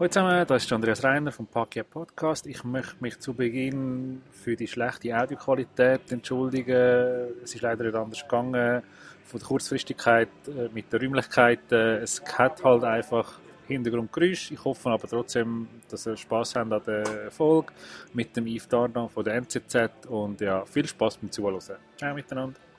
[0.00, 2.46] Hallo zusammen, das ist Andreas Reiner vom Pakia Podcast.
[2.46, 7.34] Ich möchte mich zu Beginn für die schlechte Audioqualität entschuldigen.
[7.44, 8.82] Es ist leider nicht anders gegangen.
[9.24, 11.70] Von der Kurzfristigkeit äh, mit der Räumlichkeit.
[11.70, 14.52] Es hat halt einfach Hintergrundgeräusch.
[14.52, 17.74] Ich hoffe aber trotzdem, dass ihr Spaß habt an der Folge
[18.14, 21.60] mit dem Yves Dardan von der NZZ und ja, viel Spaß beim Zuhören.
[21.98, 22.69] Ciao miteinander.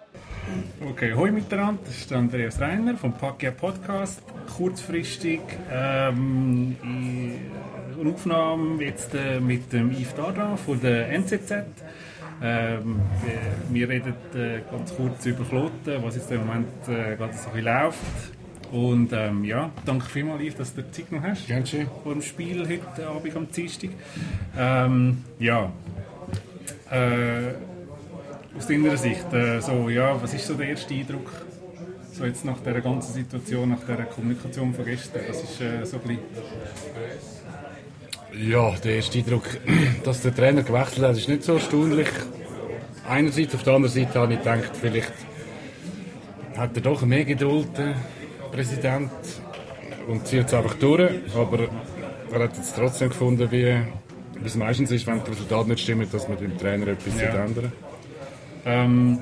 [0.89, 4.21] Okay, hoi miteinander, das ist Andreas Reiner vom Pakia Podcast.
[4.57, 5.39] Kurzfristig
[5.71, 11.51] ähm, eine Aufnahme jetzt äh, mit dem Yves Dardan von der NZZ.
[12.43, 12.99] Ähm,
[13.69, 17.63] wir reden äh, ganz kurz über Kloten, was jetzt im Moment äh, gerade so ein
[17.63, 17.97] läuft.
[18.71, 21.47] Und ähm, ja, danke vielmals, Yves, dass du die Zeit noch hast.
[21.47, 21.87] Gerne schön.
[22.03, 23.91] Vor dem Spiel heute Abend am Dienstag.
[24.57, 25.71] Ähm, ja,
[26.89, 27.53] äh,
[28.57, 31.31] aus deiner Sicht, äh, so, ja, was ist so der erste Eindruck
[32.13, 35.21] so jetzt nach der ganzen Situation, nach der Kommunikation von gestern?
[35.27, 36.19] Was ist äh, so ein bisschen
[38.33, 39.43] ja, der erste Eindruck,
[40.03, 42.07] dass der Trainer gewechselt hat, ist nicht so erstaunlich.
[43.07, 45.11] Einerseits, auf der anderen Seite habe ich gedacht, vielleicht
[46.55, 47.95] hat er doch mehr Geduld, der
[48.51, 49.11] Präsident,
[50.07, 51.11] und zieht es einfach durch.
[51.35, 51.67] Aber
[52.31, 53.75] er hat jetzt trotzdem gefunden, wie
[54.45, 57.43] es meistens ist, wenn das Resultat nicht stimmt, dass man dem Trainer etwas ja.
[57.43, 57.71] ändern
[58.65, 59.19] ähm,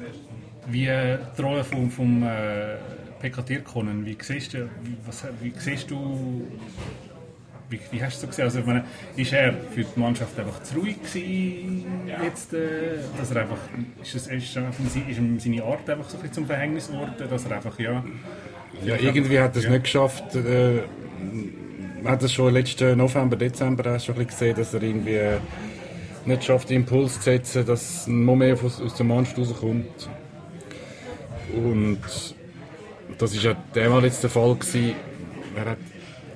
[0.68, 2.76] Wie die Rolle vom, vom äh,
[3.20, 4.70] PK Tirkonen, wie siehst du,
[5.06, 6.46] was, wie siehst du
[7.70, 8.46] wie, wie, hast du so gesehen?
[8.46, 8.84] Also, meine,
[9.16, 11.86] ist er für die Mannschaft einfach zu ruhig gewesen,
[12.24, 13.60] jetzt, äh, dass er einfach,
[14.02, 17.56] ist, es, ist, ist ihm seine Art einfach so ein zum Verhängnis geworden, dass er
[17.58, 18.04] einfach, ja...
[18.84, 19.72] Ja, irgendwie hat er es ja.
[19.72, 20.82] nicht geschafft, äh,
[22.02, 25.20] man hat es schon letzten November, Dezember schon gesehen, dass er irgendwie
[26.30, 30.10] nicht schafft, Impuls zu setzen, dass noch mehr aus, aus der Mannschaft rauskommt.
[31.54, 32.00] Und
[33.18, 34.96] das war ja damals jetzt der Fall gewesen.
[35.56, 35.78] Er hat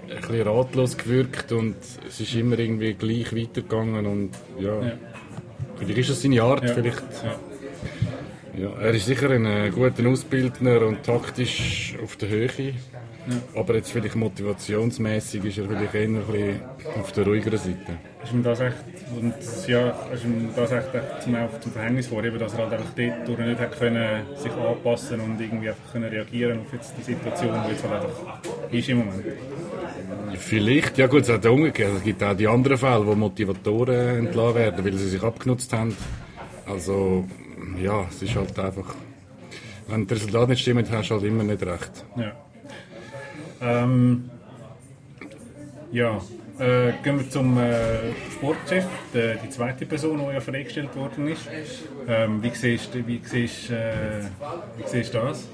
[0.10, 1.76] ein bisschen ratlos gewirkt und
[2.08, 4.92] es ist immer irgendwie gleich weitergegangen und ja, ja.
[5.78, 6.74] vielleicht ist das seine Art, ja.
[6.74, 7.04] vielleicht...
[7.24, 7.40] Ja.
[8.56, 12.76] Ja, er ist sicher ein äh, guter Ausbildner und taktisch auf der Höhe.
[13.28, 13.60] Ja.
[13.60, 16.62] Aber jetzt vielleicht motivationsmäßig ist er vielleicht eher ein bisschen
[17.00, 17.98] auf der ruhigeren Seite.
[18.24, 18.76] Ist ihm das echt,
[19.18, 19.34] und
[19.68, 20.88] ja, ist ihm das echt
[21.22, 22.92] zum, zum Verhängnis vor, dass er halt einfach
[23.26, 27.56] dort nicht hat können, sich anpassen und irgendwie einfach können reagieren auf jetzt die Situation,
[27.66, 28.40] die jetzt halt einfach
[28.72, 29.24] ist im Moment?
[30.38, 31.98] Vielleicht, ja gut, es hat umgekehrt.
[31.98, 35.96] Es gibt auch die anderen Fälle, wo Motivatoren entlassen werden, weil sie sich abgenutzt haben.
[36.66, 37.26] Also,
[37.82, 38.96] ja, es ist halt einfach,
[39.88, 42.06] wenn das Resultat nicht stimmt, hast du halt immer nicht recht.
[42.18, 42.34] Ja.
[43.64, 44.30] Ähm,
[45.92, 46.22] ja,
[46.60, 51.48] äh, gehen wir zum äh, Sportchef, die, die, zweite Person, die ja freigestellt worden ist.
[52.08, 53.22] Ähm, wie siehst du wie
[53.70, 54.24] äh,
[54.78, 55.48] wie das?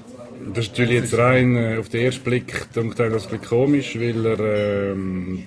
[0.54, 3.00] Das ist natürlich jetzt rein äh, auf den ersten Blick denke ich,
[3.32, 5.46] ein komisch, weil er ähm,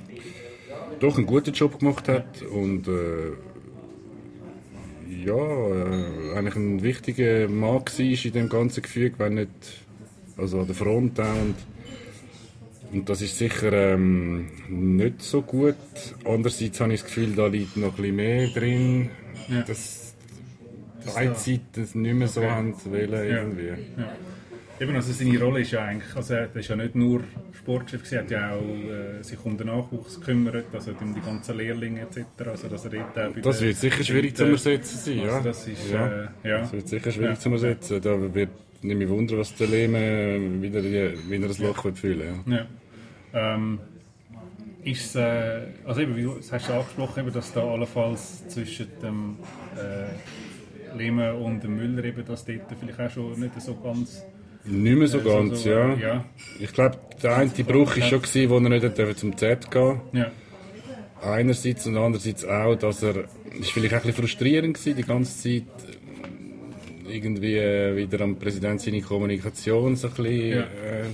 [0.99, 3.33] doch einen guten Job gemacht hat und äh,
[5.25, 9.49] ja, äh, eigentlich ein wichtiger Mann war in dem ganzen Gefüge, wenn nicht
[10.37, 11.55] also an der Front auch und
[12.93, 15.75] und das ist sicher ähm, nicht so gut.
[16.25, 19.09] Andererseits habe ich das Gefühl, da liegt noch ein bisschen mehr drin,
[19.49, 19.61] ja.
[19.63, 20.15] dass
[21.13, 22.49] beide Seiten es nicht mehr so okay.
[22.49, 23.67] haben wollen irgendwie.
[23.67, 23.75] Ja.
[23.97, 24.15] Ja.
[24.79, 27.21] Eben, also seine Rolle ist ja eigentlich, also er ist ja nicht nur
[27.59, 31.57] Sportchef, er hat ja auch äh, sich um den Nachwuchs gekümmert, also um die ganzen
[31.57, 32.25] Lehrlinge etc.
[32.45, 35.35] Also, dass er dort auch das wird sicher schwierig zu ersetzen sein, ja.
[35.35, 36.07] Also das, ist, ja.
[36.07, 36.59] Äh, ja.
[36.59, 37.39] das wird sicher schwierig ja.
[37.39, 38.01] zu ersetzen.
[38.01, 38.49] Da wird
[38.81, 42.65] nicht mehr wundern, was der Lehmann wieder, wieder das Loch wird fühlen ja.
[43.33, 43.79] Ähm,
[44.83, 48.87] ist äh, also eben, wie du das hast du angesprochen, eben, dass da allenfalls zwischen
[49.01, 49.37] dem
[49.77, 54.23] äh, Lehmann und dem Müller eben, dass dort vielleicht auch schon nicht so ganz
[54.65, 55.93] nicht mehr so äh, ganz, so, ja.
[55.95, 56.25] ja.
[56.59, 60.31] Ich glaube, der eine Bruch war schon, gewesen, wo er nicht zum Z gehen ja.
[61.21, 63.25] Einerseits und andererseits auch, dass er,
[63.57, 65.63] ist vielleicht auch ein bisschen frustrierend gewesen, die ganze Zeit
[67.13, 70.61] irgendwie äh, wieder am Präsident seine Kommunikation so ein bisschen ja.
[70.61, 71.05] äh,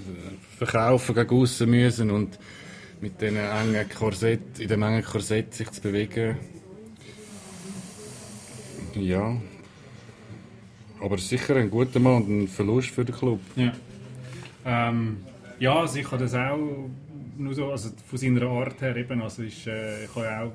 [0.57, 2.39] verkaufen gegen aussen müssen und
[3.01, 6.37] mit den engen Korsett, in dem engen Korsett sich zu bewegen.
[8.95, 9.37] Ja.
[11.01, 13.39] Aber sicher ein guter Mann und ein Verlust für den Club.
[13.55, 13.71] Ja,
[14.65, 15.17] ähm,
[15.59, 16.89] ja also ich habe das auch
[17.39, 20.51] nur so, also von seiner Art her eben, also ist, äh, ich habe ja auch,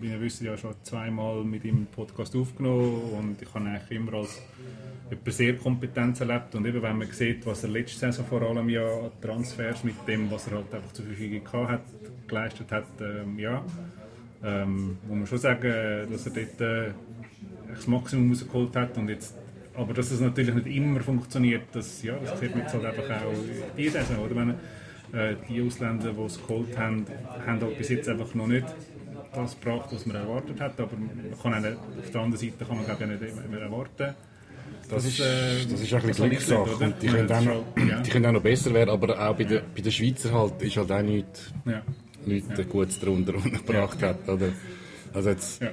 [0.00, 4.14] wie ihr wisst, ja schon zweimal mit ihm Podcast aufgenommen und ich habe eigentlich immer
[4.14, 4.42] als
[5.08, 8.68] jemand sehr Kompetenz erlebt und eben wenn man sieht, was er letzte Saison vor allem
[8.68, 8.84] ja
[9.22, 11.82] Transfers mit dem, was er halt einfach zur Verfügung hat,
[12.26, 13.64] geleistet hat, ähm, ja,
[14.42, 16.92] ähm, muss man schon sagen, dass er dort äh,
[17.74, 19.34] das Maximum rausgeholt hat und jetzt
[19.76, 23.10] aber dass es natürlich nicht immer funktioniert, das, ja, das sieht man jetzt halt einfach
[23.24, 23.32] auch
[23.76, 24.36] diese Saison, oder?
[24.36, 24.54] Wenn,
[25.12, 27.06] Äh, die Ausländer, die es geholt haben,
[27.46, 28.66] haben halt bis jetzt einfach noch nicht
[29.34, 30.80] das gebracht, was man erwartet hat.
[30.80, 34.14] Aber man kann auch, auf der anderen Seite kann man glaube ich nicht immer erwarten.
[34.88, 36.94] Das, ist, äh, das ist ein bisschen Glückssache.
[37.00, 38.00] Die, können auch noch, ja.
[38.00, 40.76] die können auch noch besser werden, aber auch bei, der, bei den Schweizer halt ist
[40.76, 41.82] halt auch nichts, ja.
[42.26, 42.64] nichts ja.
[42.64, 44.08] Gutes darunter gebracht ja.
[44.08, 44.28] hat.
[44.28, 44.48] Oder?
[45.12, 45.70] Also jetzt, ja.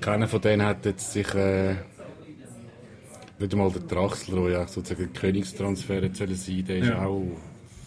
[0.00, 1.74] keiner von denen hat jetzt sich äh,
[3.38, 7.22] nicht einmal der Draxler, der ja sozusagen Königstransfer jetzt sein der ist auch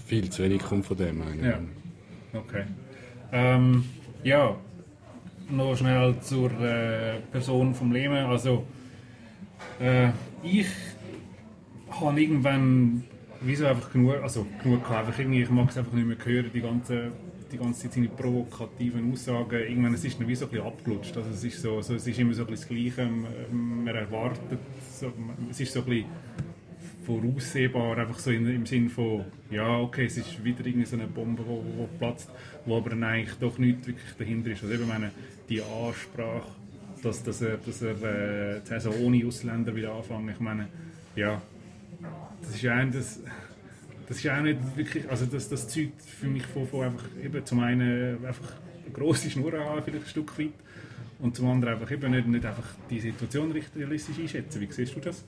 [0.05, 1.21] viel zu wenig kommt von dem.
[1.21, 1.45] Eigentlich.
[1.45, 1.59] Ja.
[2.33, 2.63] Okay.
[3.31, 3.85] Ähm,
[4.23, 4.55] ja,
[5.49, 8.15] noch schnell zur äh, Person vom Leben.
[8.15, 8.65] Also,
[9.79, 10.09] äh,
[10.43, 10.67] ich
[11.89, 13.03] habe irgendwann
[13.41, 16.49] wieso einfach genug, also genug gehabt, einfach irgendwie, ich mag es einfach nicht mehr hören,
[16.53, 17.11] die ganze,
[17.51, 19.59] die ganze Zeit seine provokativen Aussagen.
[19.59, 21.15] Irgendwann es ist es wie so ein bisschen abgelutscht.
[21.17, 23.09] Also es ist, so, so, es ist immer so ein bisschen das Gleiche,
[23.51, 24.59] man erwartet,
[24.91, 25.11] so,
[25.49, 26.05] es ist so ein bisschen
[27.05, 31.07] voraussehbar, einfach so in, im Sinn von, ja, okay, es ist wieder irgendwie so eine
[31.07, 32.29] Bombe, die platzt,
[32.65, 34.63] wo aber eigentlich doch nicht wirklich dahinter ist.
[34.63, 35.11] Also eben meine,
[35.49, 36.49] die Ansprache
[37.05, 40.29] dass, dass er, dass er äh, die ohne Ausländer wieder anfangen.
[40.29, 40.67] Ich meine,
[41.15, 41.41] ja,
[42.41, 43.19] das ist ja das,
[44.07, 47.45] das ist auch nicht wirklich, also das, das zeugt für mich von, von einfach eben
[47.45, 48.53] zum einen einfach
[48.83, 50.53] eine grosse Schnur haben, vielleicht ein Stück weit,
[51.19, 54.59] und zum anderen einfach eben nicht, nicht einfach die Situation richtig realistisch einschätzen.
[54.61, 55.23] Wie siehst du das?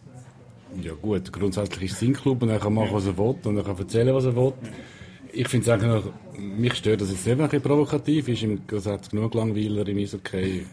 [0.82, 3.58] Ja gut, grundsätzlich ist es ein Club und er kann machen, was er will und
[3.58, 4.54] er kann erzählen, was er will.
[5.34, 8.44] Ich finde es eigentlich noch, mich stört das jetzt nicht, ein bisschen provokativ ist.
[8.44, 10.66] Im Gesetz genug Langweiler im Eishockey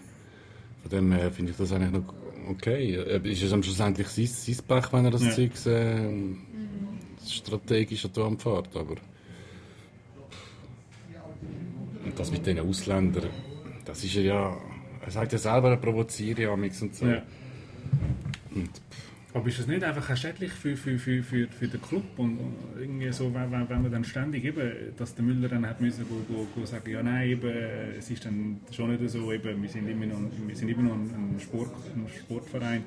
[0.84, 2.14] von dem her finde ich das eigentlich noch
[2.50, 2.94] okay.
[2.94, 5.30] Äh, ist es am schlussendlich sein, sein Pech, wenn er das ja.
[5.30, 6.36] Zeug äh,
[7.26, 8.96] strategisch am fährt, aber
[12.04, 13.30] und das mit den Ausländern,
[13.86, 14.54] das ist ja,
[15.00, 17.06] er sagt ja selber, er provoziert ja und so.
[17.06, 17.22] Ja.
[18.54, 18.70] Und,
[19.34, 22.04] aber ist das nicht einfach auch schädlich für, für, für, für, für den Club?
[22.16, 22.38] Und
[22.78, 26.14] irgendwie so, wenn, wenn man dann ständig eben, dass der Müller dann hat müssen go,
[26.32, 27.52] go, go sagen, ja nein, eben,
[27.98, 30.94] es ist dann schon nicht so, eben, wir sind immer noch, wir sind immer noch
[30.94, 32.84] ein, Sport, ein Sportverein,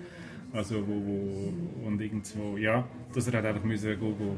[0.54, 4.38] also wo, wo, und irgendwo, ja, dass er halt einfach müssen go, go,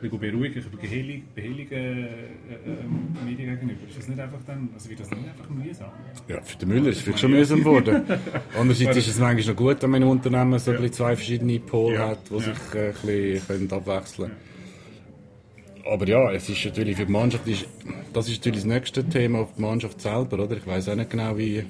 [0.00, 3.88] bisschen beruhigen, behelligen, behelligen äh, äh, Medien gegenüber.
[3.88, 5.90] Ist das nicht einfach dann, also wird das nicht einfach mühsam?
[6.28, 8.02] Ja, für den Müller ist es schon mühsam geworden.
[8.58, 10.92] Andererseits ist es manchmal noch gut, wenn man ein Unternehmen so ja.
[10.92, 12.08] zwei verschiedene Pole ja.
[12.08, 15.92] hat, die sich äh, ein bisschen abwechseln können.
[15.92, 17.66] Aber ja, es ist natürlich für die Mannschaft, ist,
[18.12, 20.56] das ist natürlich das nächste Thema auf die Mannschaft selber, oder?
[20.56, 21.64] Ich weiß auch nicht genau, wie,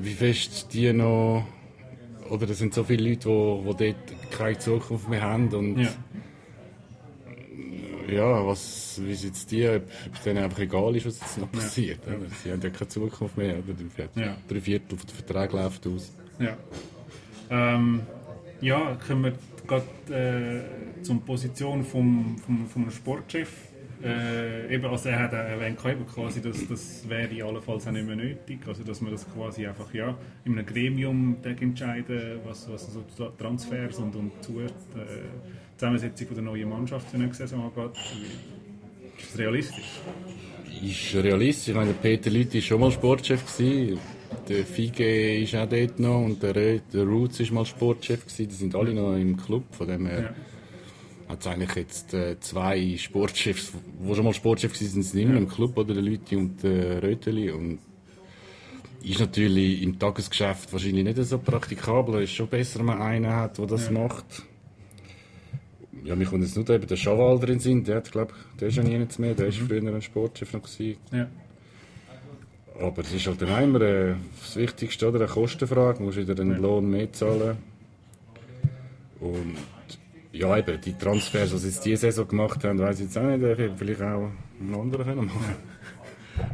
[0.00, 1.44] wie fest die noch,
[2.30, 5.90] oder es sind so viele Leute, die, die dort keine Zukunft mehr haben und ja
[8.08, 9.82] ja, was, wie jetzt die, ob
[10.14, 12.00] es denen einfach egal ist, was jetzt noch passiert.
[12.06, 12.12] Ja.
[12.42, 14.22] Sie haben ja keine Zukunft mehr, oder?
[14.22, 14.36] Ja.
[14.48, 16.12] Drei Viertel der Vertrag läuft aus.
[16.38, 16.56] Ja.
[17.50, 18.02] Ähm,
[18.60, 19.32] ja, kommen wir
[19.66, 20.64] gerade
[20.98, 23.67] äh, zur Position vom, vom, vom Sportchef.
[24.02, 28.16] Äh, eben, also er hat erwähnt, eben quasi, dass das wäre allenfalls auch nicht mehr
[28.16, 33.28] nötig, also dass man das quasi einfach ja, in einem Gremium entscheiden, was, was so
[33.30, 34.68] Transfers und, und zu, äh,
[35.76, 37.96] Zusammensetzung der neuen Mannschaft für nächste Saison angeht.
[39.18, 40.00] Ist das realistisch?
[40.82, 41.68] Ist realistisch.
[41.68, 43.44] Ich meine, Peter Lüthi war schon mal Sportchef.
[43.44, 43.98] Gewesen.
[44.48, 48.24] Der Fige ist auch dort noch und der, der Roots war mal Sportchef.
[48.24, 48.48] Gewesen.
[48.48, 49.64] Die sind alle noch im Club.
[49.72, 50.34] Von dem her ja.
[51.28, 55.36] Hat es eigentlich jetzt äh, zwei Sportchefs, die schon mal Sportchef waren, sind nicht mehr
[55.36, 55.42] ja.
[55.42, 55.94] im Club, oder?
[55.94, 57.50] Der Lüthi und der Röteli.
[57.50, 57.78] Und
[59.02, 62.16] ist natürlich im Tagesgeschäft wahrscheinlich nicht so praktikabel.
[62.22, 63.92] Es ist schon besser, wenn man einen hat, der das ja.
[63.92, 64.42] macht
[66.04, 68.76] ja, mich kommt jetzt nur eben der Schawal drin sind, der hat, glaub, der ist
[68.76, 69.66] ja nie mehr, der ist mhm.
[69.66, 70.96] früher ein Sportchef noch gewesen.
[71.12, 71.28] Ja.
[72.80, 75.18] Aber es ist halt dann immer äh, das Wichtigste, oder?
[75.18, 76.58] Eine Kostenfrage, du musst wieder den ja.
[76.58, 77.58] Lohn mehr zahlen.
[79.20, 79.56] Und
[80.32, 83.72] ja, eben, die Transfers, sie jetzt diese Saison gemacht haben, weiß ich jetzt auch nicht,
[83.76, 84.30] vielleicht auch
[84.60, 85.54] einen anderen können machen.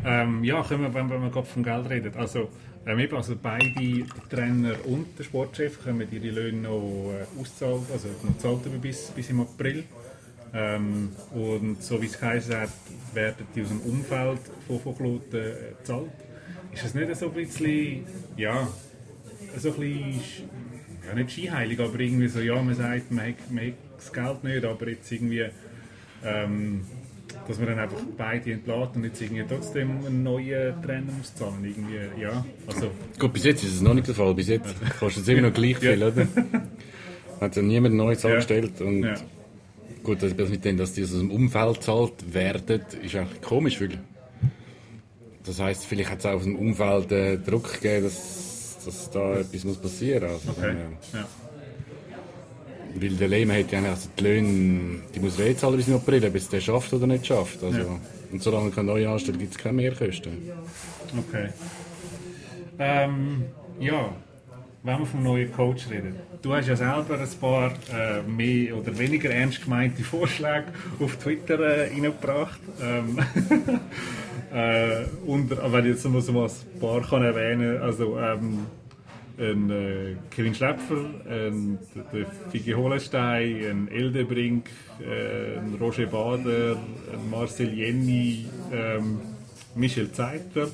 [0.04, 2.14] ähm, ja, können wir, wenn, wenn wir gerade vom Geld reden.
[2.16, 2.48] Also,
[2.86, 8.08] ähm, eben, also beide Trainer und der Sportchef können ihre Löhne noch äh, auszahlen, also
[8.22, 9.84] noch zahlt bis, bis im April.
[10.52, 12.70] Ähm, und so wie es geheißen hat,
[13.12, 16.12] werden die aus dem Umfeld von, Kloten äh, gezahlt.
[16.72, 18.68] Ist das nicht so ein bisschen, ja,
[19.56, 20.20] so ein bisschen,
[21.06, 24.44] ja nicht skiheilig, aber irgendwie so, ja, man sagt, man hat, man hat das Geld
[24.44, 25.46] nicht, aber jetzt irgendwie,
[26.24, 26.84] ähm,
[27.46, 31.64] dass man dann einfach beide entlädt und jetzt irgendwie trotzdem einen neuen Trainer muss zahlen.
[31.64, 32.90] Irgendwie, ja, also.
[33.18, 34.34] Gut, bis jetzt ist es noch nicht der Fall.
[34.34, 36.26] Bis jetzt kostet es immer noch gleich viel, oder?
[37.40, 39.14] Hat ja niemand Neues angestellt und ja.
[40.02, 43.98] gut, das mit dem, dass die aus dem Umfeld zahlt werden, ist eigentlich komisch, weil
[45.44, 48.53] das heisst, vielleicht hat es auch aus dem Umfeld äh, Druck gegeben, dass,
[48.84, 50.48] dass da etwas muss passieren muss.
[50.48, 50.74] Also, okay.
[51.12, 51.26] ja.
[52.94, 55.94] weil der Lehmann hat ja also die Löhne, die muss er eh zahlen bis im
[55.94, 57.62] April, ob es der schafft oder nicht schafft.
[57.62, 58.00] Also, Ja.
[58.32, 60.32] Und solange keine neue anstellt, gibt es keine Mehrkosten.
[61.16, 61.50] Okay.
[62.80, 63.44] Ähm,
[63.78, 64.10] ja,
[64.82, 66.16] wenn wir vom neuen Coach reden.
[66.42, 70.64] Du hast ja selber ein paar äh, mehr oder weniger ernst gemeinte Vorschläge
[71.00, 72.60] auf Twitter äh, reingebracht.
[72.82, 73.18] Ähm,
[74.54, 78.66] äh, aber wenn ich jetzt so mal ein paar kann erwähnen also ähm,
[79.38, 81.78] ein äh, Kevin Schläpfer, ein,
[82.50, 84.70] Figi Holenstein, ein Eldebrink,
[85.00, 86.76] äh, ein Roger Bader,
[87.12, 89.20] ein Marcel Jenny, ähm,
[89.74, 90.68] Michel Zeiter.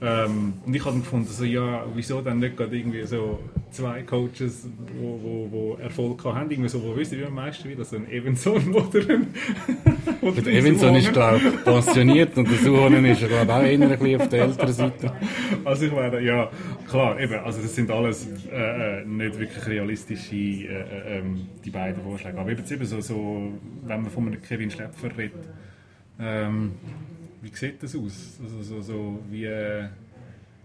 [0.00, 3.40] Ähm, und ich habe gefunden, so, ja, wieso dann nicht gerade irgendwie so
[3.72, 4.68] zwei Coaches,
[5.00, 8.10] wo, wo, wo Erfolg haben, irgendwie so, wo wissen wir am meisten wie, so ein
[8.10, 9.26] Evanson oder ein,
[10.20, 13.88] oder Evanson ist, glaube ich, pensioniert und der Suhonen ist, glaube ich, auch eher ein
[13.88, 15.12] bisschen auf der älteren Seite.
[15.64, 16.50] Also ich meine, ja,
[16.88, 21.70] klar, eben, also das sind alles äh, äh, nicht wirklich realistische, äh, äh, ähm, die
[21.70, 22.38] beiden Vorschläge.
[22.38, 23.52] Aber eben, eben so, so,
[23.84, 25.48] wenn man von einem Kevin Schläpfer redet,
[26.20, 26.72] ähm,
[27.40, 28.38] wie sieht das aus?
[28.42, 29.46] Also so, so wie...
[29.46, 29.88] Äh,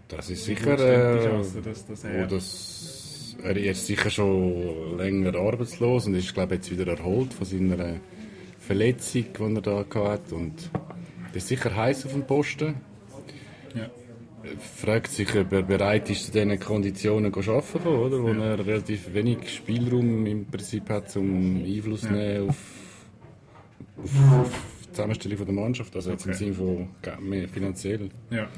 [0.08, 2.26] Das ist sicher, die äh, Chance, dass, dass wo er...
[2.26, 2.97] das,
[3.42, 7.96] er ist sicher schon länger arbeitslos und ist, glaube ich, jetzt wieder erholt von seiner
[8.58, 10.34] Verletzung, die er da hatte.
[10.34, 10.70] Und
[11.32, 12.74] das ist sicher heiß auf dem Posten.
[13.74, 13.88] ja.
[14.76, 18.22] fragt sich, ob er bereit ist, zu diesen Konditionen zu arbeiten, oder?
[18.22, 22.56] wo er relativ wenig Spielraum im Prinzip hat, um Einfluss zu nehmen auf,
[24.02, 26.38] auf, auf Zusammenstellung von der Mannschaft, also jetzt im Okay.
[26.38, 26.88] Sinne von
[27.28, 28.10] mehr finanziell.
[28.30, 28.48] ja.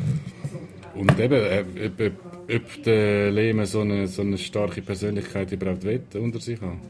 [0.94, 5.84] Und eben, äh, ob, ob, ob der Lehmann so eine, so eine starke Persönlichkeit überhaupt
[5.84, 6.80] will, unter sich haben.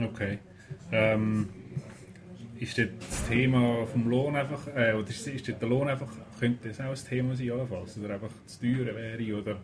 [0.00, 0.38] Okay.
[0.92, 1.48] Ähm,
[2.60, 6.08] ist dort das Thema vom Lohn einfach, äh, oder ist, ist der Lohn einfach,
[6.38, 9.56] könnte das auch ein Thema sein, allenfalls, oder einfach zu teuer wäre, oder?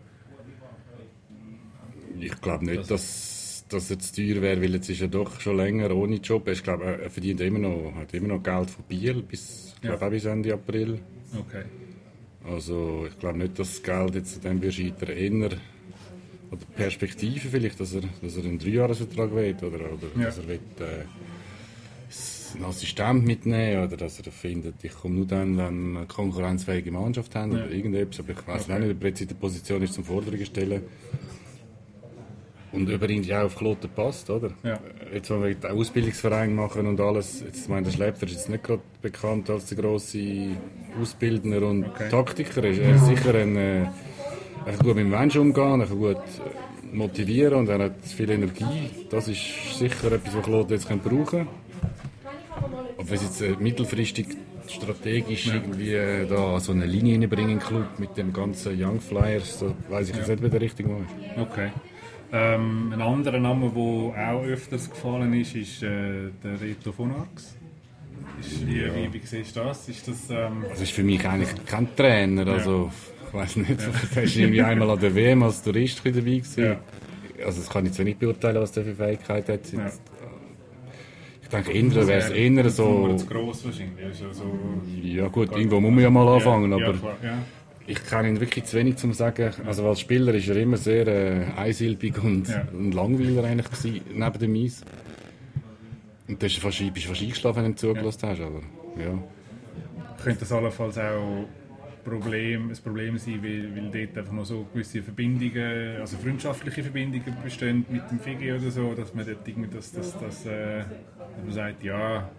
[2.18, 3.37] Ich glaube nicht, dass,
[3.68, 6.48] dass er zu teuer wäre, weil jetzt ist er doch schon länger ohne Job.
[6.48, 9.94] Ich glaube, er verdient immer noch, hat immer noch Geld von Biel, bis, Ja.
[9.94, 10.98] auch bis Ende April.
[11.38, 11.64] Okay.
[12.44, 15.10] Also ich glaube nicht, dass das Geld jetzt an dem scheitern.
[15.10, 15.46] Eher,
[16.50, 20.24] oder Perspektive vielleicht, dass er, dass er einen Dreijahresvertrag will oder, oder Ja.
[20.26, 21.04] dass er will, äh,
[22.56, 26.90] einen Assistent mitnehmen oder dass er findet, ich komme nur dann, wenn wir eine konkurrenzfähige
[26.90, 27.58] Mannschaft haben Ja.
[27.64, 28.20] oder irgendetwas.
[28.20, 28.72] Aber ich weiß Okay.
[28.72, 30.82] auch nicht, ob er jetzt in der Position ist zum Forderungen stellen.
[32.70, 34.50] Und irgendwie auch auf Kloten passt, oder?
[34.62, 34.78] Ja.
[35.12, 38.50] Jetzt, wenn wir den Ausbildungsverein machen und alles, jetzt, ich meine, der Schläpfer ist jetzt
[38.50, 40.48] nicht gerade bekannt als der grosse
[41.00, 42.08] Ausbildner und Okay.
[42.10, 42.64] Taktiker.
[42.64, 43.90] Er ist, er ist sicher ein, äh, er
[44.66, 48.30] kann gut mit dem Menschen umgehen, er kann gut äh, motivieren und er hat viel
[48.30, 48.90] Energie.
[49.08, 51.48] Das ist sicher etwas, was Claude jetzt können brauchen kann.
[52.98, 54.26] Ob wir es jetzt äh, mittelfristig
[54.68, 59.60] strategisch irgendwie äh, da so eine Linie reinbringen im Club mit dem ganzen Young Flyers,
[59.60, 61.38] da weiß ich jetzt nicht, wie der richtige Mann ist.
[61.40, 61.70] Okay.
[62.30, 67.56] Ähm, ein anderer Name, der auch öfters gefallen ist, ist äh, der Reto von Arx.
[68.40, 69.88] Ist, wie, wie, wie siehst du das?
[69.88, 72.46] Ist das ähm, Das ist für mich eigentlich kein Trainer.
[72.46, 72.90] Also,
[73.26, 73.78] ich weiß nicht,
[74.14, 76.64] der ist irgendwie einmal an der WM als Tourist dabei gewesen.
[76.64, 76.80] Ja.
[77.44, 79.72] Also, das kann ich zwar nicht beurteilen, was der für Fähigkeit hat.
[79.72, 79.90] Ja.
[81.42, 83.16] Ich denke, eher wäre es eher so.
[83.16, 84.06] zu gross wahrscheinlich.
[84.10, 87.38] Ist ja, Ja, gut, irgendwo muss man ja mal anfangen, ja, aber ja.
[87.88, 89.52] Ich kenne ihn wirklich zu wenig zum sagen.
[89.66, 92.68] Also, als Spieler ist er immer sehr äh, einsilbig und, Ja.
[92.72, 94.84] und langweiler eigentlich gewesen, neben dem Eis.
[96.28, 98.60] Und da bist du fast, bist du fast eingeschlafen, wenn du ihm zugelassen hast, aber
[98.98, 99.18] ja.
[100.22, 101.46] Könnte das allenfalls auch
[102.04, 107.36] Problem, ein Problem sein, weil, weil dort einfach noch so gewisse Verbindungen, also freundschaftliche Verbindungen
[107.42, 111.44] bestehen mit dem Figi oder so, dass man dort irgendwie das, das, das äh, dass
[111.44, 112.30] man sagt, ja...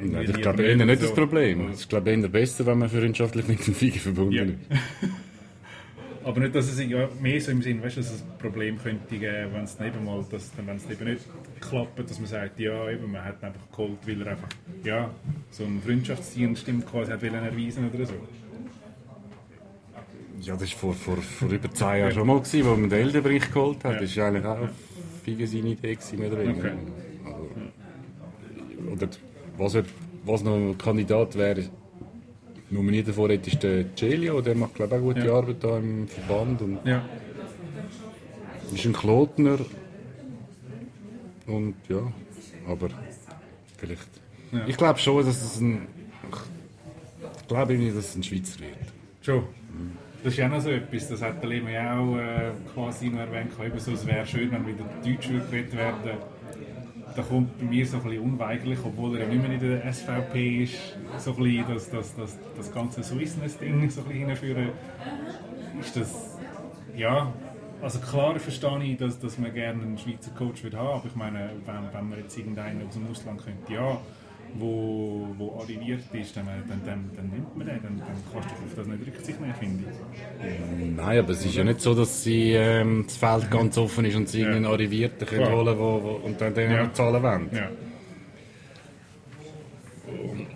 [0.00, 1.06] Nein, ich glaube eher nicht so.
[1.06, 1.68] das Problem.
[1.70, 4.42] Es ist glaube eher besser, wenn man freundschaftlich mit dem Figi verbunden Ja.
[4.44, 4.54] ist.
[6.24, 8.78] Aber nicht, dass es ja, mehr so im Sinn, weißt, du, dass es ein Problem
[8.82, 11.24] könnte geben, wenn es dann eben mal, dass, wenn es eben nicht
[11.60, 14.48] klappt, dass man sagt, ja, eben, man hat ihn einfach geholt, weil er einfach,
[14.82, 15.08] ja,
[15.52, 18.14] so einen Freundschaftsdienst quasi hat wollen erweisen oder so.
[20.40, 23.00] Ja, das war vor, vor, vor über zehn Jahren schon mal, gewesen, wo man den
[23.06, 23.94] Eldenbrich geholt hat.
[23.94, 24.00] Ja.
[24.00, 24.68] Das war eigentlich auch
[25.24, 26.58] Figi seine Idee, gewesen, mehr oder weniger.
[26.58, 26.72] Okay.
[27.24, 29.08] Also, oder
[29.58, 29.84] was, er-
[30.24, 31.64] was noch ein Kandidat wäre,
[32.70, 35.34] nominiert davor hätte, ist der Celio, der macht glaube ich auch gute Ja.
[35.34, 37.04] Arbeit da im Verband und Ja,
[38.74, 39.58] ist ein Klotner.
[41.46, 42.12] Und ja,
[42.68, 42.88] aber
[43.76, 44.08] vielleicht.
[44.52, 44.66] Ja.
[44.66, 45.86] Ich glaube schon, dass es ein.
[47.40, 48.76] Ich glaube nicht, dass es ein Schweizer wird.
[49.22, 49.44] schon.
[50.24, 53.20] Das ist ja noch so etwas, das hat der Lehmann ja auch äh, quasi noch
[53.20, 56.18] erwähnt, eben so, es wäre schön, wenn wieder Deutsch geredet werden.
[57.16, 59.92] Da kommt bei mir so ein bisschen unweigerlich, obwohl er ja nicht mehr in der
[59.92, 60.74] SVP ist,
[61.18, 64.68] so ein das, das, das, das ganze Swissness-Ding so ein bisschen hinführen.
[65.80, 66.38] Ist das,
[66.94, 67.32] ja,
[67.80, 71.14] also klar verstehe ich, dass, dass man gerne einen Schweizer Coach würde haben, aber ich
[71.14, 73.98] meine, wenn, wenn man jetzt irgendeinen aus dem Ausland könnte, ja,
[74.60, 78.54] wo, wo arriviert ist, dann, dann, dann, dann nimmt man den, dann, dann kannst du
[78.64, 80.96] auf das nicht Rücksicht nehmen, finde ich.
[80.96, 84.16] Nein, aber es ist ja nicht so, dass sie, ähm, das Feld ganz offen ist
[84.16, 84.48] und sie Ja.
[84.48, 86.92] irgendeinen Arrivierten können holen wo, wo, und dann den Ja.
[86.92, 87.48] zahlen wollen.
[87.52, 87.68] Ja,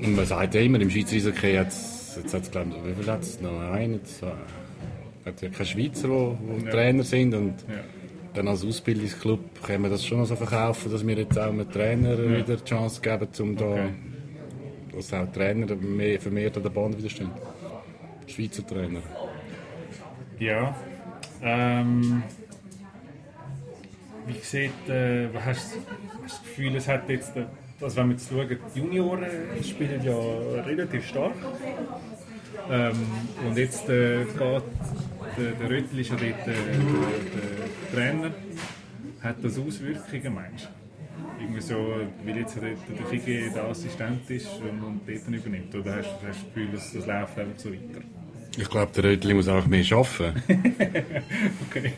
[0.00, 2.94] Und man sagt ja immer, im Schweizer Eishockey hat es, jetzt hat's, glaub ich, wie
[3.02, 3.60] viel hat es noch?
[3.72, 4.32] Einen, zwei,
[5.24, 6.70] hat ja keine Schweizer, die Ja.
[6.70, 7.74] Trainer sind und ja.
[8.34, 11.70] Dann als Ausbildungsclub können wir das schon noch so verkaufen, dass wir jetzt auch einem
[11.70, 13.88] Trainer wieder die Chance geben, um da, Okay.
[14.94, 17.30] dass auch Trainer mehr, vermehrt an der Bahn wieder stehen.
[18.26, 19.00] Schweizer Trainer.
[20.38, 20.74] Ja.
[21.42, 22.22] Ähm,
[24.26, 25.78] wie sieht, äh, hast, hast du
[26.22, 27.44] das Gefühl, es hat jetzt, äh,
[27.80, 29.26] also wenn wir jetzt schauen, die Junioren
[29.62, 30.14] spielen ja
[30.62, 31.32] relativ stark.
[32.68, 33.06] Ähm,
[33.46, 34.62] und jetzt äh, geht
[35.36, 36.54] der, der Röttl ist ja dort äh, der,
[37.34, 38.30] der Trainer.
[39.22, 41.42] Hat das Auswirkungen, meinst du?
[41.42, 41.74] Irgendwie so,
[42.24, 45.74] weil jetzt der, der Figi der Assistent ist und, und dort übernimmt?
[45.74, 48.00] Oder hast, hast du das Gefühl, dass das läuft einfach so weiter?
[48.58, 50.42] Ich glaube, der Rötli muss auch mehr arbeiten.
[51.70, 51.92] Okay.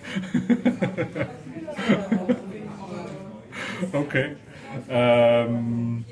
[3.92, 4.36] okay.
[4.88, 6.04] Ähm,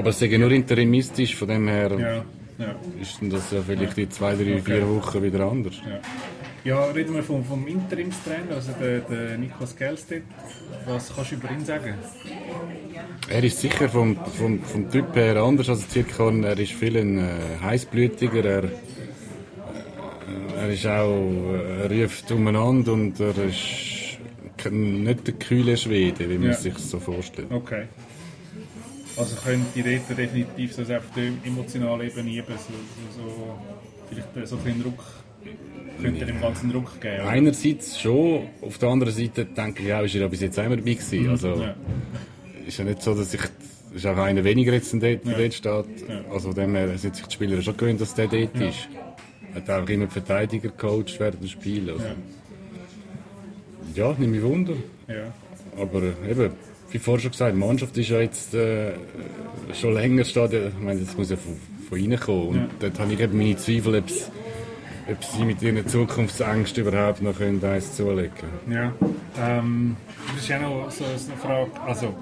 [0.00, 2.24] Aber es ist ja nur interimistisch, von dem her ja,
[2.64, 5.74] ja, ist das ja vielleicht in zwei, drei, vier Wochen wieder anders.
[6.64, 6.84] ja.
[6.86, 10.22] Reden wir vom, vom Interimstrainer, also der, der Nikos Gelstedt.
[10.86, 11.94] Was kannst du über ihn sagen?
[13.28, 16.44] Er ist sicher vom, vom, vom Typ her anders als Zirkon.
[16.44, 17.22] Er ist viel ein äh,
[17.62, 18.42] heißblütiger.
[18.42, 18.68] Er, äh,
[20.62, 24.18] er ist auch, äh, er ruft umeinander und er ist
[24.70, 26.54] nicht der kühle Schwede, wie man Ja.
[26.54, 27.48] sich so vorstellt.
[27.50, 27.84] Okay.
[29.20, 32.72] Also könnte die dort definitiv so auf der emotionalen Ebene eben so,
[33.16, 33.58] so, so
[34.32, 35.04] vielleicht so ein Druck,
[36.00, 37.20] könnte dem ganzen Druck geben.
[37.20, 37.28] oder?
[37.28, 40.76] Einerseits schon, auf der anderen Seite denke ich auch, ist er ja bis jetzt immer
[40.76, 41.28] dabei gewesen.
[41.28, 41.74] Also, Ja.
[42.66, 43.40] ist ja nicht so, dass ich,
[43.94, 45.18] ist auch einer weniger jetzt dort, Ja.
[45.38, 45.86] dort steht.
[46.30, 48.88] Also von dem her sind sich die Spieler schon gewöhnt, dass der dort ist.
[49.54, 51.90] Hat auch immer Verteidiger gecoacht während dem Spiel.
[51.90, 52.04] Also.
[53.94, 54.74] Ja, nehme mich Wunder.
[55.08, 55.32] Ja.
[55.76, 56.52] Aber äh, eben,
[56.92, 58.92] wie vorher schon gesagt, die Mannschaft ist ja jetzt äh,
[59.74, 60.52] schon länger steht.
[60.52, 61.56] Ich meine, das muss ja von,
[61.88, 62.48] von innen kommen.
[62.48, 62.68] Und Ja.
[62.80, 64.04] dort habe ich eben meine Zweifel, ob,
[65.10, 68.72] ob sie mit ihren Zukunftsängsten überhaupt noch können, eins zulegen können.
[68.72, 68.92] Ja,
[69.58, 69.96] ähm,
[70.34, 71.70] das ist ja noch so so eine Frage.
[71.86, 72.14] Also,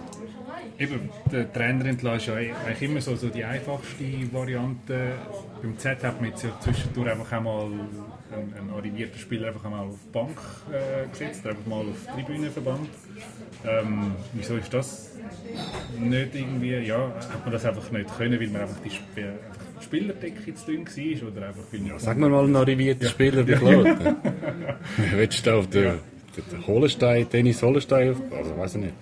[0.78, 5.12] eben, der Trainer entlassen ist ja eigentlich immer so, so die einfachste Variante.
[5.62, 9.86] Beim Z hat man jetzt ja zwischendurch einfach einmal einen, einen arrivierten Spieler einfach einmal
[9.86, 10.38] auf die Bank
[10.70, 12.88] äh, gesetzt, einfach mal auf die Tribüne verbannt.
[13.66, 15.10] Ähm, wieso ist das
[15.98, 19.64] nicht irgendwie, ja, hat man das einfach nicht können, weil man einfach die, Sp einfach
[19.80, 23.42] die Spielerdecke zu dünn war oder einfach weil man Sag mir mal einen arrivierten Spieler
[23.42, 24.16] bei Kloten.
[25.14, 25.98] Willst du auf den,
[26.36, 28.14] den, den Holenstein, Dennis Holenstein?
[28.30, 28.94] Also, weiß ich nicht.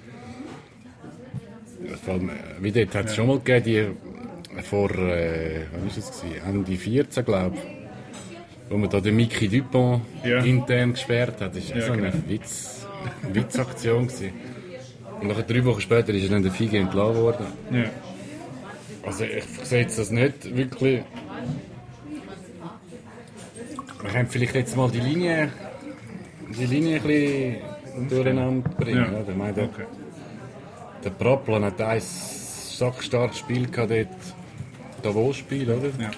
[2.04, 4.15] Vor allem, äh, Wie dort hat es schon mal gegeben, die
[4.62, 5.94] vor, äh, wann war es?
[6.20, 6.40] Gewesen?
[6.46, 7.62] Ende 14, glaube ich.
[8.70, 10.40] Wo man da den Mickey Dupont Ja.
[10.42, 11.54] intern gesperrt hat.
[11.56, 12.22] Das war Ja, so eine genau.
[12.28, 12.86] Witz,
[13.32, 14.06] Witzaktion.
[14.08, 14.32] Gewesen.
[15.20, 17.46] Und nachher drei Wochen später ist er dann der Figi entlassen worden.
[17.70, 17.84] ja,
[19.04, 21.02] Also ich sehe jetzt das nicht wirklich.
[24.02, 25.50] Wir können vielleicht jetzt mal die Linie,
[26.58, 29.12] die Linie ein bisschen durcheinander bringen.
[29.12, 29.20] Ja.
[29.20, 29.30] Oder?
[29.30, 29.84] Ich meine, der, okay.
[31.04, 34.08] der Proplan hat ein sackstarkes Spiel gehabt, dort
[35.06, 35.88] Davos-Spiel, oder?
[36.00, 36.10] Ja.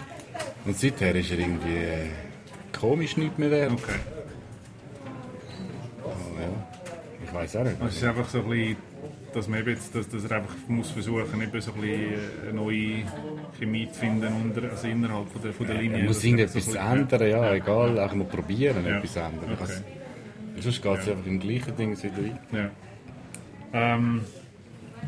[0.64, 2.06] Und seither ist er irgendwie äh,
[2.78, 3.72] komisch nicht mehr wert.
[3.72, 3.92] Okay.
[6.04, 6.48] Ja.
[7.24, 7.74] Ich weiß auch nicht.
[7.80, 8.76] Also es ist einfach so ein bisschen,
[9.34, 12.52] dass man eben jetzt, dass, dass er einfach muss versuchen, eben so ein bisschen eine
[12.52, 13.02] neue
[13.58, 15.98] Chemie zu finden unter, also innerhalb von der, von der Linie.
[15.98, 18.96] Er muss irgendetwas so ändern, ja, egal, auch mal probieren, Ja.
[18.98, 19.52] etwas ändern.
[19.52, 19.64] Okay.
[19.64, 19.82] Okay.
[20.60, 22.36] Sonst geht es einfach im gleichen Ding wieder weiter.
[22.52, 22.70] Ja.
[23.94, 24.22] Ähm,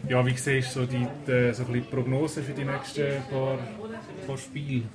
[0.07, 3.27] ja, wie siehst du so die, die, so ein bisschen die Prognose für die nächsten
[3.29, 3.69] paar,
[4.27, 4.91] paar Spiele?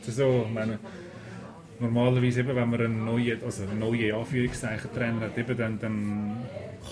[0.00, 0.80] So, ich meine,
[1.80, 6.36] normalerweise, eben, wenn man einen neuen, also einen neuen Anführungszeichen Trainer hat, eben, dann, dann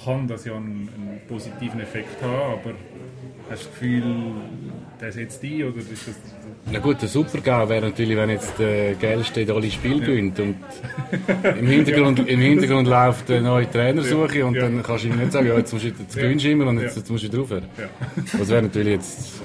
[0.05, 2.75] kann das ja einen, einen positiven Effekt haben, aber
[3.51, 4.03] hast du das Gefühl,
[5.01, 6.15] der setzt ein oder ist das...
[6.71, 10.57] Na gut, der Supergau wäre natürlich, wenn jetzt der Gelstedt alle Spiele gewinnt und
[11.59, 14.63] im Hintergrund, im Hintergrund läuft eine neue Trainersuche und Ja.
[14.63, 16.81] dann kannst du ihm nicht sagen, ja, jetzt, musst du, jetzt gewinnst du immer und
[16.81, 17.01] jetzt, Ja.
[17.01, 17.65] jetzt musst du wieder aufhören.
[17.79, 17.85] Ja.
[18.39, 19.41] Das wäre natürlich jetzt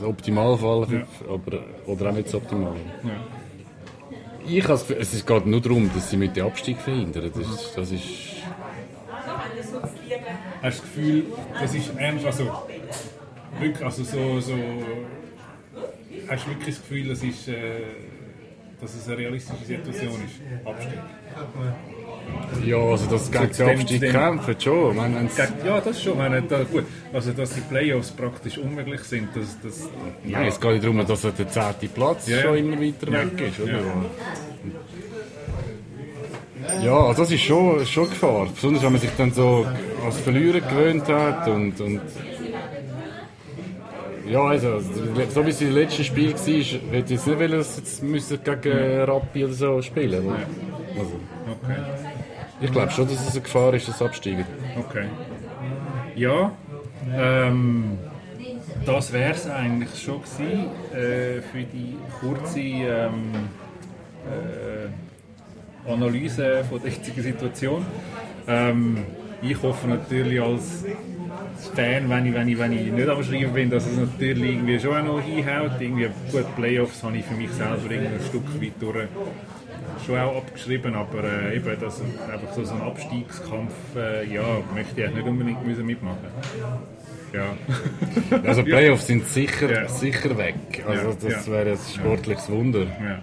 [0.00, 2.74] der Optimalfall, aber, oder auch nicht das Optimal.
[4.48, 7.30] Ich has, es geht nur darum, dass sie mit dem Abstieg verhindern.
[7.34, 8.02] Das ist, das ist
[10.62, 11.24] Hast du das Gefühl,
[11.60, 12.44] das ist ernst, also
[13.60, 14.54] wirklich, also so, so
[16.28, 17.80] hast du wirklich das Gefühl, das ist, äh,
[18.80, 20.66] dass es eine realistische Situation ist.
[20.66, 20.98] Abstieg.
[22.64, 24.90] Ja, also das gegen den Abstieg kämpfen schon.
[24.90, 25.28] Ich meine,
[25.64, 26.16] Ja, das schon.
[26.18, 26.84] Meine, da, gut.
[27.12, 29.88] Also, dass die Playoffs praktisch unmöglich sind, das, das
[30.24, 32.42] Nein, es geht nicht darum, dass der zehnte Platz Ja, ja.
[32.42, 33.24] schon immer weiter Ja.
[33.24, 33.60] weg ist.
[33.60, 33.72] Oder?
[33.72, 33.80] Ja.
[36.82, 38.48] Ja, also das ist schon, schon Gefahr.
[38.52, 39.66] Besonders wenn man sich dann so
[40.04, 42.00] als Verlierer gewöhnt hat und, und
[44.28, 46.72] ja, also, so wie es im letzten Spiel war, hätte ich
[47.10, 50.14] jetzt nicht wollen, dass jetzt müssen gegen Rappi oder so spielen
[50.98, 51.20] also,
[51.62, 51.76] Okay.
[52.60, 54.46] Ich glaube schon, dass es eine Gefahr ist, sie absteigen.
[54.78, 55.06] Okay.
[56.14, 56.52] Ja,
[57.14, 57.98] ähm,
[58.84, 63.32] das wäre es eigentlich schon gewesen, äh, für die kurze ähm,
[64.26, 67.84] äh, Analyse von der jetzigen Situation.
[68.48, 69.04] Ähm,
[69.42, 70.84] ich hoffe natürlich als
[71.74, 74.80] Fan, wenn ich, wenn, ich, wenn ich nicht am Schreiben bin, dass es natürlich irgendwie
[74.80, 75.72] schon noch hinhaut.
[75.78, 79.08] Irgendwie, gut, Playoffs habe ich für mich selber ein Stück weit durch
[80.04, 84.42] schon auch abgeschrieben, aber äh, eben, dass einfach so, so ein Abstiegskampf, äh, ja,
[84.74, 86.18] möchte ich nicht unbedingt müssen mitmachen.
[87.32, 87.46] Ja,
[88.46, 89.88] Also Playoffs sind sicher, Ja.
[89.88, 90.54] sicher weg.
[90.86, 91.52] Also das ja.
[91.52, 92.80] wäre ein sportliches Wunder.
[92.84, 93.18] ja.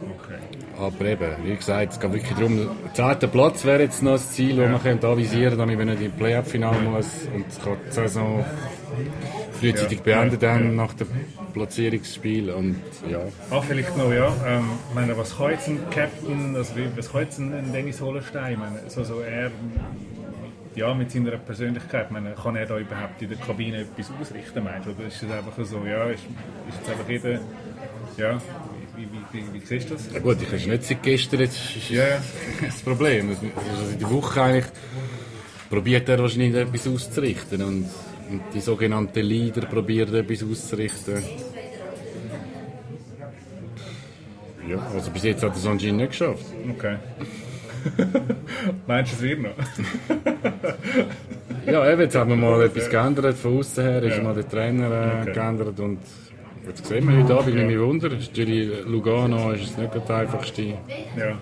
[0.00, 0.38] Okay.
[0.78, 3.30] Aber eben, wie gesagt, es geht wirklich darum, 10.
[3.30, 6.80] Platz wäre jetzt noch das Ziel, das man könnte avisieren damit man nicht im Playoff-Final
[6.82, 8.44] muss und kann die Saison
[9.60, 10.04] frühzeitig Ja.
[10.04, 10.52] beenden Ja.
[10.52, 11.08] dann nach dem
[11.52, 12.76] Platzierungsspiel und
[13.10, 13.20] ja.
[13.50, 14.34] Ah, vielleicht noch, ja.
[14.46, 18.52] Ähm, ich meine, was kann jetzt ein Captain, also was kann jetzt ein, Dennis Hollenstein?
[18.52, 19.50] Ich meine, so, so er,
[20.74, 24.64] ja, mit seiner Persönlichkeit, ich meine, kann er da überhaupt in der Kabine etwas ausrichten,
[24.64, 24.90] meinst du?
[24.92, 26.20] Oder ist es einfach so, ja, ist,
[26.68, 27.40] ist jetzt einfach jeder,
[28.16, 28.40] ja,
[28.96, 30.12] wie, wie, wie, wie siehst du das?
[30.12, 32.16] ja gut, ich habe nicht seit gestern jetzt ist Ja, ja.
[32.64, 33.28] das Problem.
[33.30, 33.42] Also
[33.92, 34.66] in der Woche eigentlich
[35.70, 37.88] probiert er wahrscheinlich etwas auszurichten und,
[38.34, 41.22] und die sogenannten Leader probieren etwas auszurichten.
[44.68, 46.46] Ja, also bis jetzt hat er es anscheinend nicht geschafft.
[46.70, 46.96] Okay.
[48.86, 49.50] Meinst du es noch?
[51.66, 53.36] Ja, eben, jetzt haben wir mal etwas geändert.
[53.36, 54.22] Von außen her ist Ja.
[54.22, 55.32] mal der Trainer äh, Okay.
[55.34, 55.80] geändert.
[55.80, 55.98] Und
[56.66, 58.08] jetzt sehen wir heute Abend, nicht mehr Wunder.
[58.86, 60.62] Lugano ist es nicht der einfachste.
[60.62, 61.38] Ja.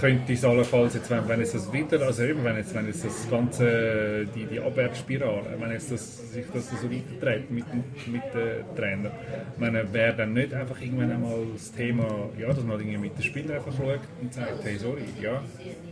[0.00, 3.04] Könnte es allenfalls jetzt, wenn, wenn jetzt das wieder, also eben, wenn jetzt, wenn jetzt
[3.04, 7.64] das ganze, die, die Abwärtsspirale, wenn jetzt das, sich das so weiterträgt mit,
[8.06, 9.12] mit den Trainern,
[9.56, 12.06] meine, wäre dann nicht einfach irgendwann einmal das Thema,
[12.38, 15.42] ja, dass man irgendwie mit den Spielern einfach schaut und sagt, hey, sorry, ja,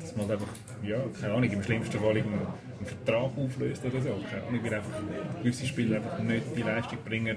[0.01, 0.49] dass man einfach,
[0.85, 2.47] ja, keine Ahnung, im schlimmsten Fall einen
[2.85, 5.01] Vertrag auflöst oder so, keine Ahnung, weil einfach
[5.43, 7.37] gewisse Spieler einfach nicht die Leistung bringen,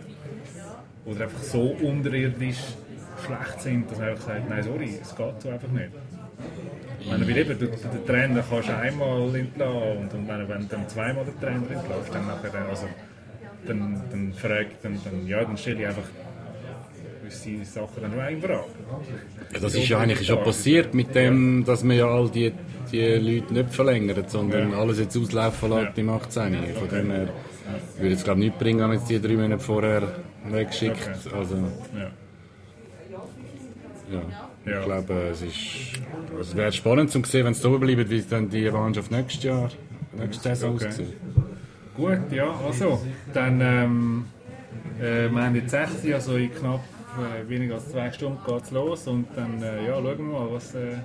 [1.05, 2.60] oder einfach so unterirdisch
[3.25, 5.91] schlecht sind, dass man einfach sagt, nein, sorry, es geht so einfach nicht.
[7.02, 10.60] Ich meine, weil eben, du, den Trainer kannst du einmal entlassen und, und wenn, wenn
[10.62, 12.88] du dann zweimal den Trainer entlässt, dann nachher, dann, also,
[13.67, 16.04] dann, dann fragt, dann, dann, ja, dann stelle ich einfach
[17.21, 18.63] gewisse Sachen dann auch in Frage.
[19.54, 22.52] Ja, das ist ja eigentlich schon passiert mit dem, dass wir ja all die,
[22.91, 24.80] die Leute nicht verlängern, sondern Ja.
[24.80, 26.58] alles jetzt auslaufen lassen im 18.
[26.75, 27.28] Von dem her
[27.99, 30.04] würde es glaube ich nicht bringen, wenn man jetzt die drei Monate vorher
[30.45, 31.10] wegschickt.
[31.25, 31.36] Okay.
[31.38, 32.12] Also, Ja.
[34.12, 34.48] ja.
[34.69, 34.79] Ja.
[34.79, 35.55] Ich glaube, es ist,
[36.39, 39.69] es wäre spannend zu sehen, wenn es da bleibt, wie dann die Mannschaft nächstes Jahr,
[40.17, 40.88] nächste Saison Okay.
[40.88, 41.13] aussieht.
[41.95, 43.01] Gut, ja, also,
[43.34, 44.25] dann, ähm,
[45.01, 46.82] äh, wir haben jetzt 6, also in knapp
[47.17, 50.47] äh, weniger als zwei Stunden geht es los und dann, äh, ja, schauen wir mal,
[50.51, 50.97] was äh,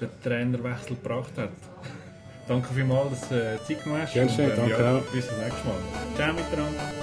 [0.00, 1.50] der Trainerwechsel gebracht hat.
[2.48, 4.12] Danke vielmals, dass du äh, Zeit genommen hast.
[4.14, 5.02] Gerne schön, äh, danke ja, auch.
[5.12, 5.76] Bis zum nächsten Mal.
[6.16, 7.01] Ciao miteinander.